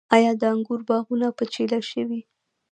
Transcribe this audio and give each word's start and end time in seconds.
آیا 0.15 0.31
د 0.41 0.43
انګورو 0.53 0.87
باغونه 0.89 1.27
په 1.37 1.43
چیله 1.53 1.79
شوي؟ 1.89 2.21